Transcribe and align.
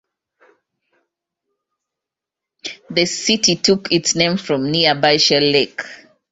The 2.89 3.05
city 3.05 3.55
took 3.57 3.91
its 3.91 4.15
name 4.15 4.37
from 4.37 4.71
nearby 4.71 5.17
Shell 5.17 5.43
Lake. 5.43 5.79